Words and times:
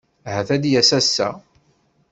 Ahat 0.27 0.49
ad 0.55 0.61
d-yas 0.63 0.91
ass-a. 0.99 1.29